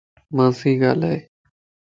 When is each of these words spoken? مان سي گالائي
مان 0.35 0.51
سي 0.59 0.71
گالائي 0.81 1.19